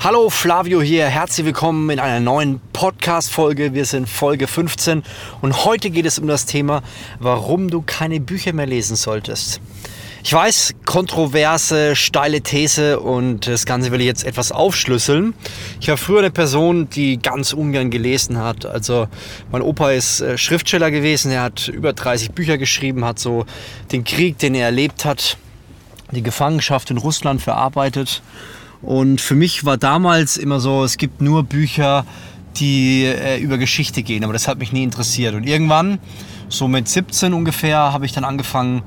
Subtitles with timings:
[0.00, 3.74] Hallo Flavio hier, herzlich willkommen in einer neuen Podcast-Folge.
[3.74, 5.02] Wir sind Folge 15
[5.40, 6.82] und heute geht es um das Thema,
[7.18, 9.60] warum du keine Bücher mehr lesen solltest.
[10.22, 15.34] Ich weiß, kontroverse, steile These und das Ganze will ich jetzt etwas aufschlüsseln.
[15.80, 18.66] Ich war früher eine Person, die ganz ungern gelesen hat.
[18.66, 19.08] Also
[19.50, 23.46] mein Opa ist äh, Schriftsteller gewesen, er hat über 30 Bücher geschrieben, hat so
[23.90, 25.36] den Krieg, den er erlebt hat,
[26.12, 28.22] die Gefangenschaft in Russland verarbeitet
[28.82, 32.04] und für mich war damals immer so, es gibt nur Bücher,
[32.56, 35.34] die äh, über Geschichte gehen, aber das hat mich nie interessiert.
[35.34, 35.98] Und irgendwann,
[36.48, 38.82] so mit 17 ungefähr, habe ich dann angefangen,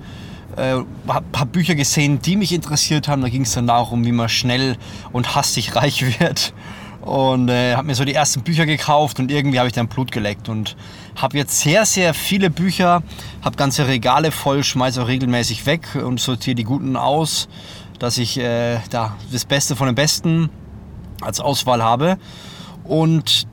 [0.57, 0.75] äh,
[1.07, 3.21] habe hab Bücher gesehen, die mich interessiert haben.
[3.21, 4.77] Da ging es dann darum, wie man schnell
[5.11, 6.53] und hastig reich wird.
[7.01, 10.11] Und äh, habe mir so die ersten Bücher gekauft und irgendwie habe ich dann Blut
[10.11, 10.75] geleckt und
[11.15, 13.01] habe jetzt sehr, sehr viele Bücher,
[13.41, 17.47] habe ganze Regale voll, schmeiße auch regelmäßig weg und sortiere die guten aus
[18.01, 20.49] dass ich äh, da das Beste von dem Besten
[21.21, 22.17] als Auswahl habe.
[22.83, 23.45] Und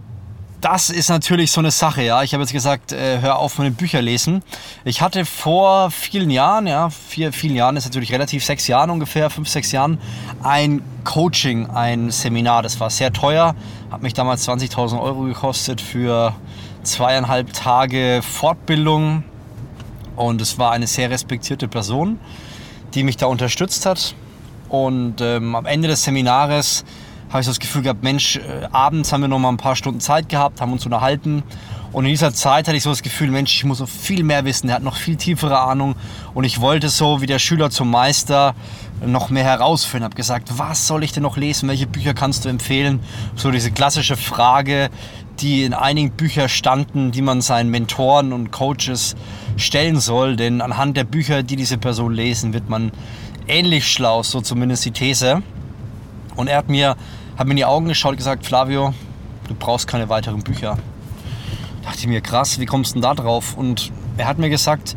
[0.63, 2.23] das ist natürlich so eine Sache, ja.
[2.23, 4.43] Ich habe jetzt gesagt, äh, hör auf mit den Bücher lesen.
[4.87, 9.29] Ich hatte vor vielen Jahren, ja, vier, vielen Jahren ist natürlich relativ, sechs Jahren ungefähr,
[9.29, 9.99] fünf, sechs Jahren,
[10.43, 12.63] ein Coaching, ein Seminar.
[12.63, 13.55] Das war sehr teuer,
[13.91, 16.35] hat mich damals 20.000 Euro gekostet für
[16.85, 19.25] zweieinhalb Tage Fortbildung.
[20.17, 22.19] Und es war eine sehr respektierte Person,
[22.95, 24.15] die mich da unterstützt hat.
[24.69, 26.85] Und ähm, am Ende des Seminares
[27.31, 30.01] habe ich das Gefühl gehabt, Mensch, äh, abends haben wir noch mal ein paar Stunden
[30.01, 31.43] Zeit gehabt, haben uns unterhalten.
[31.93, 34.45] Und in dieser Zeit hatte ich so das Gefühl, Mensch, ich muss noch viel mehr
[34.45, 34.69] wissen.
[34.69, 35.95] Er hat noch viel tiefere Ahnung.
[36.35, 38.55] Und ich wollte so wie der Schüler zum Meister
[39.05, 40.05] noch mehr herausfinden.
[40.05, 41.69] Habe gesagt, was soll ich denn noch lesen?
[41.69, 43.01] Welche Bücher kannst du empfehlen?
[43.37, 44.91] So diese klassische Frage,
[45.41, 49.17] die in einigen Büchern standen, die man seinen Mentoren und Coaches
[49.57, 50.37] stellen soll.
[50.37, 52.93] Denn anhand der Bücher, die diese Person lesen, wird man
[53.49, 55.43] ähnlich schlau, so zumindest die These.
[56.37, 56.97] Und er hat mir,
[57.37, 58.95] hat mir in die Augen geschaut und gesagt, Flavio,
[59.49, 60.79] du brauchst keine weiteren Bücher.
[61.83, 63.57] Da dachte ich mir, krass, wie kommst du denn da drauf?
[63.57, 64.97] Und er hat mir gesagt,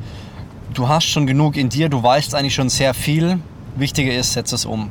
[0.74, 3.40] du hast schon genug in dir, du weißt eigentlich schon sehr viel.
[3.76, 4.90] Wichtiger ist, setz es um.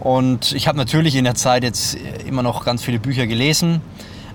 [0.00, 1.96] Und ich habe natürlich in der Zeit jetzt
[2.26, 3.82] immer noch ganz viele Bücher gelesen.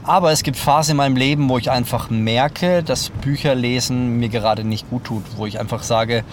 [0.03, 4.63] Aber es gibt Phasen in meinem Leben, wo ich einfach merke, dass Bücherlesen mir gerade
[4.63, 5.23] nicht gut tut.
[5.35, 6.23] Wo ich einfach sage,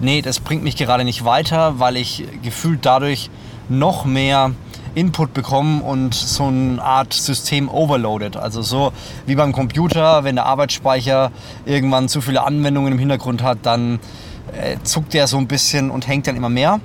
[0.00, 3.30] nee, das bringt mich gerade nicht weiter, weil ich gefühlt dadurch
[3.68, 4.52] noch mehr
[4.94, 8.36] Input bekomme und so eine Art System overloaded.
[8.36, 8.92] Also so
[9.26, 11.30] wie beim Computer, wenn der Arbeitsspeicher
[11.66, 14.00] irgendwann zu viele Anwendungen im Hintergrund hat, dann
[14.52, 16.80] äh, zuckt der so ein bisschen und hängt dann immer mehr.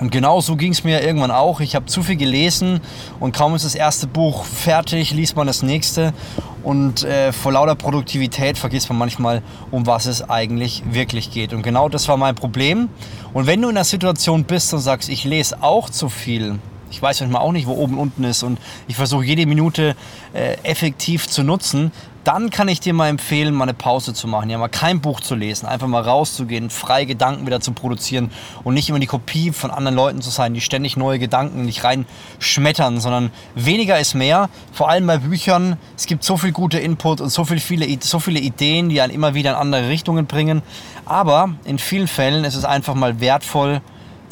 [0.00, 1.60] Und genau so ging es mir irgendwann auch.
[1.60, 2.80] Ich habe zu viel gelesen
[3.20, 6.14] und kaum ist das erste Buch fertig, liest man das nächste.
[6.62, 11.52] Und äh, vor lauter Produktivität vergisst man manchmal, um was es eigentlich wirklich geht.
[11.52, 12.88] Und genau das war mein Problem.
[13.34, 16.58] Und wenn du in einer Situation bist und sagst, ich lese auch zu viel,
[16.90, 18.58] ich weiß manchmal auch nicht, wo oben und unten ist und
[18.88, 19.94] ich versuche jede Minute
[20.32, 21.92] äh, effektiv zu nutzen,
[22.24, 25.20] dann kann ich dir mal empfehlen, mal eine Pause zu machen, ja mal kein Buch
[25.20, 28.30] zu lesen, einfach mal rauszugehen, freie Gedanken wieder zu produzieren
[28.62, 31.82] und nicht immer die Kopie von anderen Leuten zu sein, die ständig neue Gedanken nicht
[31.84, 34.50] reinschmettern, sondern weniger ist mehr.
[34.72, 38.18] Vor allem bei Büchern, es gibt so viel gute Input und so, viel, viele, so
[38.18, 40.62] viele Ideen, die einen immer wieder in andere Richtungen bringen.
[41.06, 43.80] Aber in vielen Fällen ist es einfach mal wertvoll,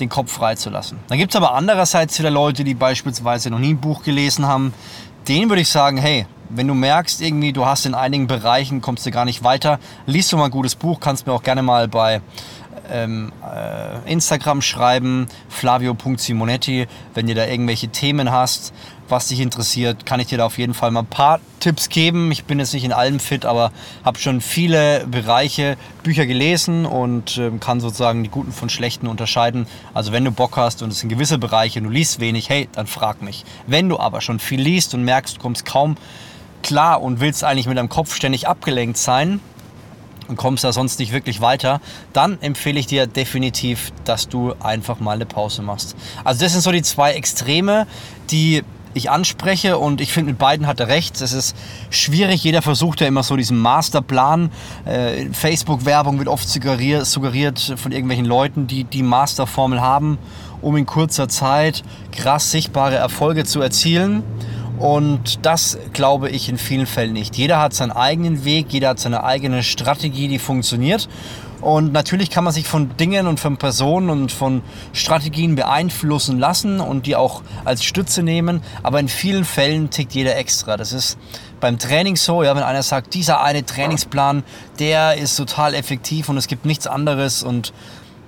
[0.00, 0.98] den Kopf freizulassen.
[1.08, 4.72] Dann gibt es aber andererseits wieder Leute, die beispielsweise noch nie ein Buch gelesen haben.
[5.26, 9.04] Denen würde ich sagen, hey, wenn du merkst, irgendwie, du hast in einigen Bereichen, kommst
[9.04, 11.88] du gar nicht weiter, liest du mal ein gutes Buch, kannst mir auch gerne mal
[11.88, 12.20] bei
[12.90, 18.72] ähm, äh, Instagram schreiben, flavio.simonetti, wenn du da irgendwelche Themen hast,
[19.08, 22.30] was dich interessiert, kann ich dir da auf jeden Fall mal ein paar Tipps geben.
[22.30, 23.72] Ich bin jetzt nicht in allem fit, aber
[24.04, 29.66] habe schon viele Bereiche Bücher gelesen und äh, kann sozusagen die guten von schlechten unterscheiden.
[29.94, 32.68] Also wenn du Bock hast und es sind gewisse Bereiche und du liest wenig, hey,
[32.72, 33.44] dann frag mich.
[33.66, 35.96] Wenn du aber schon viel liest und merkst, du kommst kaum
[36.62, 39.40] klar und willst eigentlich mit deinem Kopf ständig abgelenkt sein,
[40.28, 41.80] und kommst da sonst nicht wirklich weiter,
[42.12, 45.96] dann empfehle ich dir definitiv, dass du einfach mal eine Pause machst.
[46.24, 47.86] Also das sind so die zwei Extreme,
[48.30, 48.62] die
[48.94, 51.20] ich anspreche und ich finde, mit beiden hat er recht.
[51.20, 51.56] Es ist
[51.90, 54.50] schwierig, jeder versucht ja immer so diesen Masterplan.
[54.84, 60.18] Äh, Facebook-Werbung wird oft suggeriert, suggeriert von irgendwelchen Leuten, die die Masterformel haben,
[60.60, 61.82] um in kurzer Zeit
[62.12, 64.22] krass sichtbare Erfolge zu erzielen.
[64.78, 67.36] Und das glaube ich in vielen Fällen nicht.
[67.36, 71.08] Jeder hat seinen eigenen Weg, jeder hat seine eigene Strategie, die funktioniert.
[71.60, 76.78] Und natürlich kann man sich von Dingen und von Personen und von Strategien beeinflussen lassen
[76.78, 78.62] und die auch als Stütze nehmen.
[78.84, 80.76] Aber in vielen Fällen tickt jeder extra.
[80.76, 81.18] Das ist
[81.58, 84.44] beim Training so, ja, wenn einer sagt, dieser eine Trainingsplan,
[84.78, 87.72] der ist total effektiv und es gibt nichts anderes und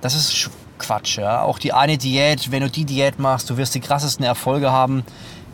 [0.01, 1.17] das ist Quatsch.
[1.17, 1.43] Ja?
[1.43, 5.03] Auch die eine Diät, wenn du die Diät machst, du wirst die krassesten Erfolge haben.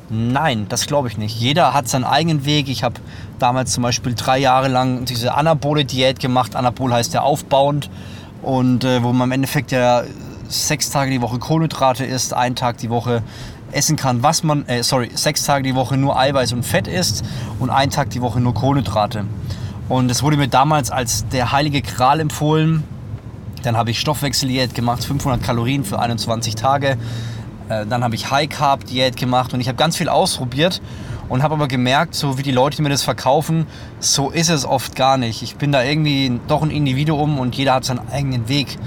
[0.09, 1.38] Nein, das glaube ich nicht.
[1.38, 2.69] Jeder hat seinen eigenen Weg.
[2.69, 2.95] Ich habe
[3.39, 6.56] damals zum Beispiel drei Jahre lang diese Anabole-Diät gemacht.
[6.56, 7.89] Anabol heißt ja aufbauend.
[8.42, 10.04] Und äh, wo man im Endeffekt ja
[10.48, 13.21] sechs Tage die Woche Kohlenhydrate isst, einen Tag die Woche
[13.71, 17.25] essen kann, was man, äh, sorry, sechs Tage die Woche nur Eiweiß und Fett isst
[17.59, 19.25] und einen Tag die Woche nur Kohlenhydrate.
[19.89, 22.83] Und es wurde mir damals als der heilige Kral empfohlen.
[23.63, 26.98] Dann habe ich Stoffwechseldiät gemacht, 500 Kalorien für 21 Tage.
[27.69, 30.81] Äh, dann habe ich High Carb Diät gemacht und ich habe ganz viel ausprobiert
[31.30, 33.68] und habe aber gemerkt, so wie die Leute mir das verkaufen,
[34.00, 35.42] so ist es oft gar nicht.
[35.42, 38.78] Ich bin da irgendwie doch ein Individuum und jeder hat seinen eigenen Weg.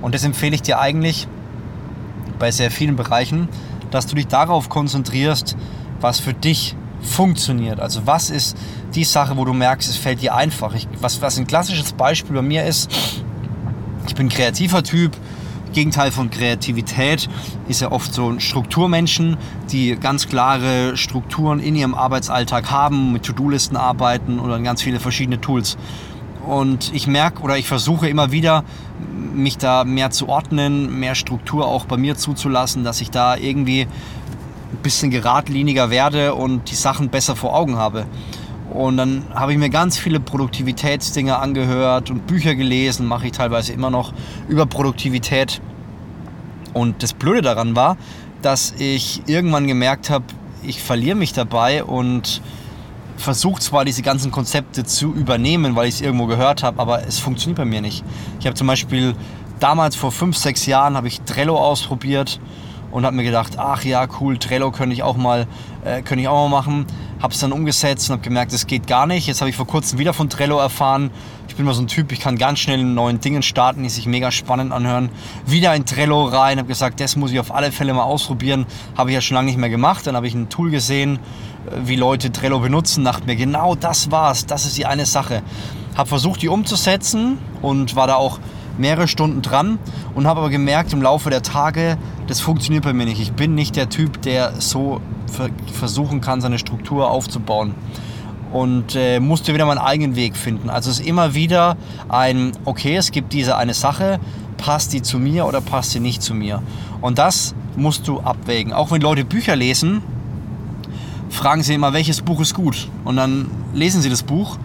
[0.00, 1.26] Und das empfehle ich dir eigentlich
[2.38, 3.48] bei sehr vielen Bereichen,
[3.90, 5.56] dass du dich darauf konzentrierst,
[6.00, 7.80] was für dich funktioniert.
[7.80, 8.56] Also was ist
[8.94, 10.74] die Sache, wo du merkst, es fällt dir einfach.
[10.74, 12.90] Ich, was, was ein klassisches Beispiel bei mir ist,
[14.06, 15.16] ich bin ein kreativer Typ,
[15.72, 17.28] Gegenteil von Kreativität
[17.68, 19.36] ist ja oft so Strukturmenschen,
[19.70, 25.40] die ganz klare Strukturen in ihrem Arbeitsalltag haben, mit To-Do-Listen arbeiten oder ganz viele verschiedene
[25.40, 25.76] Tools.
[26.46, 28.64] Und ich merke oder ich versuche immer wieder,
[29.34, 33.82] mich da mehr zu ordnen, mehr Struktur auch bei mir zuzulassen, dass ich da irgendwie
[33.82, 38.06] ein bisschen geradliniger werde und die Sachen besser vor Augen habe.
[38.72, 43.72] Und dann habe ich mir ganz viele Produktivitätsdinge angehört und Bücher gelesen, mache ich teilweise
[43.72, 44.12] immer noch
[44.48, 45.60] über Produktivität.
[46.74, 47.96] Und das Blöde daran war,
[48.42, 50.24] dass ich irgendwann gemerkt habe,
[50.62, 52.42] ich verliere mich dabei und
[53.16, 57.18] versuche zwar diese ganzen Konzepte zu übernehmen, weil ich es irgendwo gehört habe, aber es
[57.18, 58.04] funktioniert bei mir nicht.
[58.38, 59.14] Ich habe zum Beispiel
[59.58, 62.40] damals vor fünf, sechs Jahren habe ich Trello ausprobiert
[62.90, 65.46] und habe mir gedacht, ach ja, cool, Trello könnte ich auch mal,
[65.84, 66.86] äh, könnte ich auch mal machen.
[67.20, 69.26] Habe es dann umgesetzt und habe gemerkt, es geht gar nicht.
[69.26, 71.10] Jetzt habe ich vor kurzem wieder von Trello erfahren.
[71.48, 73.88] Ich bin mal so ein Typ, ich kann ganz schnell in neuen Dingen starten, die
[73.88, 75.10] sich mega spannend anhören.
[75.44, 78.66] Wieder in Trello rein, habe gesagt, das muss ich auf alle Fälle mal ausprobieren.
[78.96, 80.06] Habe ich ja schon lange nicht mehr gemacht.
[80.06, 81.18] Dann habe ich ein Tool gesehen,
[81.66, 83.04] äh, wie Leute Trello benutzen.
[83.04, 84.46] Dachte mir, genau das war's.
[84.46, 85.42] Das ist die eine Sache.
[85.96, 88.38] Habe versucht, die umzusetzen und war da auch
[88.78, 89.78] mehrere Stunden dran
[90.14, 93.20] und habe aber gemerkt im Laufe der Tage, das funktioniert bei mir nicht.
[93.20, 95.00] Ich bin nicht der Typ, der so
[95.72, 97.74] versuchen kann, seine Struktur aufzubauen.
[98.52, 100.70] Und äh, musste wieder meinen eigenen Weg finden.
[100.70, 101.76] Also es ist immer wieder
[102.08, 104.20] ein, okay, es gibt diese eine Sache,
[104.56, 106.62] passt die zu mir oder passt sie nicht zu mir?
[107.02, 108.72] Und das musst du abwägen.
[108.72, 110.02] Auch wenn Leute Bücher lesen,
[111.28, 112.88] fragen sie immer, welches Buch ist gut?
[113.04, 114.58] Und dann lesen sie das Buch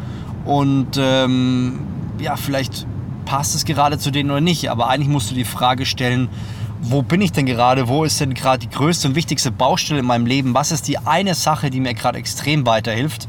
[0.45, 1.79] und ähm,
[2.19, 2.85] ja, vielleicht
[3.23, 4.69] passt es gerade zu denen oder nicht.
[4.69, 6.29] Aber eigentlich musst du die Frage stellen,
[6.81, 7.87] wo bin ich denn gerade?
[7.87, 10.53] Wo ist denn gerade die größte und wichtigste Baustelle in meinem Leben?
[10.53, 13.27] Was ist die eine Sache, die mir gerade extrem weiterhilft?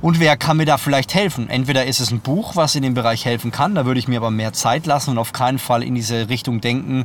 [0.00, 1.50] Und wer kann mir da vielleicht helfen?
[1.50, 4.18] Entweder ist es ein Buch, was in dem Bereich helfen kann, da würde ich mir
[4.18, 7.04] aber mehr Zeit lassen und auf keinen Fall in diese Richtung denken,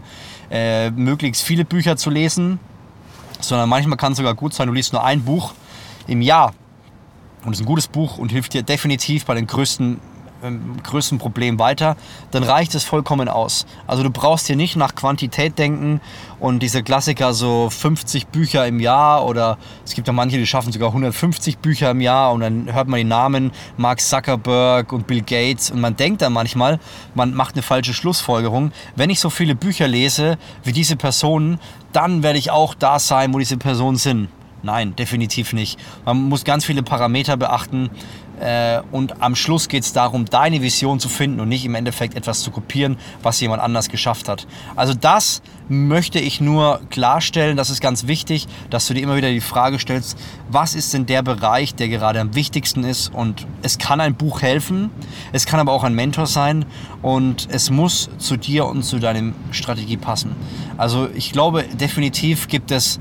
[0.52, 2.60] äh, möglichst viele Bücher zu lesen,
[3.42, 5.54] sondern manchmal kann es sogar gut sein, du liest nur ein Buch
[6.06, 6.54] im Jahr
[7.46, 10.00] und es ist ein gutes Buch und hilft dir definitiv bei den größten
[10.84, 11.96] größten Problem weiter,
[12.32, 13.66] dann reicht es vollkommen aus.
[13.88, 16.02] Also du brauchst hier nicht nach Quantität denken
[16.40, 20.74] und diese Klassiker so 50 Bücher im Jahr oder es gibt ja manche, die schaffen
[20.74, 25.22] sogar 150 Bücher im Jahr und dann hört man die Namen Mark Zuckerberg und Bill
[25.22, 26.80] Gates und man denkt dann manchmal,
[27.16, 28.72] man macht eine falsche Schlussfolgerung.
[28.96, 31.60] Wenn ich so viele Bücher lese wie diese Personen,
[31.94, 34.28] dann werde ich auch da sein, wo diese Personen sind.
[34.64, 35.78] Nein, definitiv nicht.
[36.06, 37.90] Man muss ganz viele Parameter beachten.
[38.40, 42.16] Äh, und am Schluss geht es darum, deine Vision zu finden und nicht im Endeffekt
[42.16, 44.48] etwas zu kopieren, was jemand anders geschafft hat.
[44.76, 47.58] Also das möchte ich nur klarstellen.
[47.58, 50.18] Das ist ganz wichtig, dass du dir immer wieder die Frage stellst,
[50.50, 53.14] was ist denn der Bereich, der gerade am wichtigsten ist?
[53.14, 54.90] Und es kann ein Buch helfen,
[55.32, 56.66] es kann aber auch ein Mentor sein
[57.02, 60.36] und es muss zu dir und zu deinem Strategie passen.
[60.78, 63.00] Also ich glaube, definitiv gibt es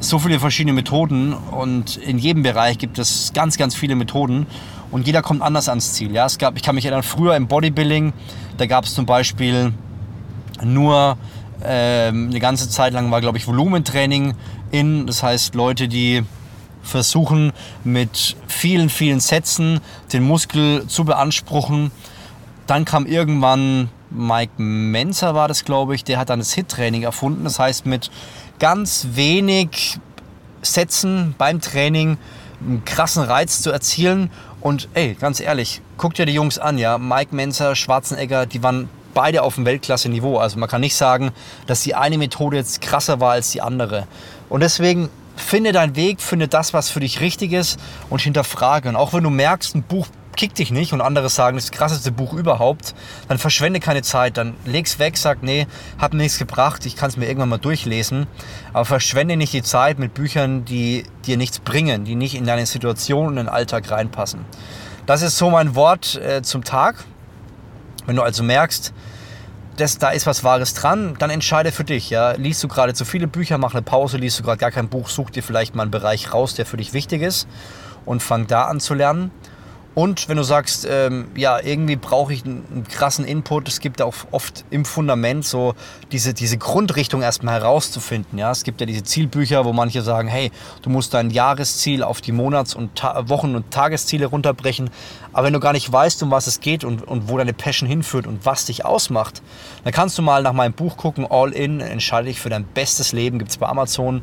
[0.00, 4.46] so viele verschiedene Methoden und in jedem Bereich gibt es ganz, ganz viele Methoden
[4.90, 6.12] und jeder kommt anders ans Ziel.
[6.12, 6.26] Ja?
[6.26, 8.12] Es gab, ich kann mich erinnern, früher im Bodybuilding,
[8.58, 9.72] da gab es zum Beispiel
[10.62, 11.16] nur
[11.64, 14.34] ähm, eine ganze Zeit lang war, glaube ich, Volumentraining
[14.70, 15.06] in.
[15.06, 16.22] Das heißt, Leute, die
[16.82, 19.80] versuchen mit vielen, vielen Sätzen
[20.12, 21.90] den Muskel zu beanspruchen.
[22.66, 27.44] Dann kam irgendwann Mike Menzer, war das, glaube ich, der hat dann das Hit-Training erfunden.
[27.44, 28.10] Das heißt, mit
[28.58, 29.98] ganz wenig
[30.62, 32.16] Sätzen beim Training
[32.60, 34.30] einen krassen Reiz zu erzielen
[34.60, 36.96] und ey, ganz ehrlich, guckt dir die Jungs an, ja.
[36.96, 40.38] Mike Menzer, Schwarzenegger, die waren beide auf dem Weltklasse-Niveau.
[40.38, 41.32] Also man kann nicht sagen,
[41.66, 44.06] dass die eine Methode jetzt krasser war als die andere.
[44.48, 47.78] Und deswegen finde deinen Weg, finde das, was für dich richtig ist
[48.08, 48.88] und hinterfrage.
[48.88, 50.06] Und auch wenn du merkst, ein Buch
[50.36, 52.94] kickt dich nicht und andere sagen, das ist das krasseste Buch überhaupt,
[53.28, 55.66] dann verschwende keine Zeit, dann leg's weg, sag, nee,
[55.98, 58.26] hat mir nichts gebracht, ich kann es mir irgendwann mal durchlesen,
[58.72, 62.66] aber verschwende nicht die Zeit mit Büchern, die dir nichts bringen, die nicht in deine
[62.66, 64.44] Situation und den Alltag reinpassen.
[65.06, 67.04] Das ist so mein Wort äh, zum Tag.
[68.06, 68.92] Wenn du also merkst,
[69.76, 72.10] dass da ist was Wahres dran, dann entscheide für dich.
[72.10, 72.32] Ja?
[72.32, 75.08] Liest du gerade zu viele Bücher, mach eine Pause, liest du gerade gar kein Buch,
[75.08, 77.48] such dir vielleicht mal einen Bereich raus, der für dich wichtig ist
[78.04, 79.30] und fang da an zu lernen.
[79.94, 84.02] Und wenn du sagst, ähm, ja, irgendwie brauche ich einen, einen, krassen Input, es gibt
[84.02, 85.74] auch oft im Fundament so
[86.10, 88.36] diese, diese Grundrichtung erstmal herauszufinden.
[88.36, 88.50] Ja?
[88.50, 90.50] Es gibt ja diese Zielbücher, wo manche sagen, hey,
[90.82, 94.90] du musst dein Jahresziel auf die Monats- und Ta Wochen- und Tagesziele runterbrechen.
[95.32, 97.88] Aber wenn du gar nicht weißt, um was es geht und, und wo deine Passion
[97.88, 99.42] hinführt und was dich ausmacht,
[99.84, 103.12] dann kannst du mal nach meinem Buch gucken, All In, entscheide dich für dein bestes
[103.12, 104.22] Leben, gibt es bei Amazon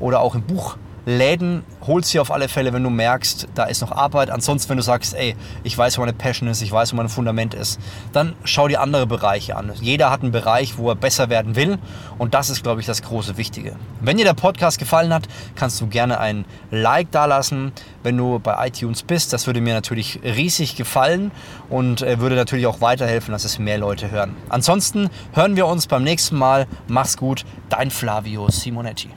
[0.00, 0.76] oder auch im Buch.
[1.04, 4.30] Läden hol sie auf alle Fälle, wenn du merkst, da ist noch Arbeit.
[4.30, 7.08] Ansonsten, wenn du sagst, ey, ich weiß, wo meine Passion ist, ich weiß, wo mein
[7.08, 7.80] Fundament ist,
[8.12, 9.72] dann schau dir andere Bereiche an.
[9.80, 11.78] Jeder hat einen Bereich, wo er besser werden will
[12.18, 13.74] und das ist, glaube ich, das große Wichtige.
[14.00, 15.24] Wenn dir der Podcast gefallen hat,
[15.56, 19.32] kannst du gerne ein Like dalassen, wenn du bei iTunes bist.
[19.32, 21.32] Das würde mir natürlich riesig gefallen
[21.68, 24.36] und äh, würde natürlich auch weiterhelfen, dass es mehr Leute hören.
[24.48, 26.66] Ansonsten hören wir uns beim nächsten Mal.
[26.86, 29.10] Mach's gut, dein Flavio Simonetti.